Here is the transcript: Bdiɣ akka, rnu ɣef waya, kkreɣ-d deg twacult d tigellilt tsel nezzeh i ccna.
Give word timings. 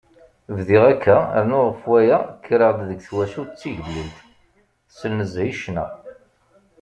Bdiɣ 0.55 0.83
akka, 0.91 1.17
rnu 1.43 1.59
ɣef 1.67 1.81
waya, 1.89 2.19
kkreɣ-d 2.37 2.79
deg 2.89 2.99
twacult 3.07 3.51
d 3.53 3.57
tigellilt 3.59 4.17
tsel 4.91 5.11
nezzeh 5.15 5.47
i 5.51 5.53
ccna. 5.55 5.85